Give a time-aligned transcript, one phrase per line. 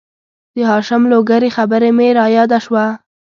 [0.55, 2.85] د هاشم لوګرې خبره مې را یاده شوه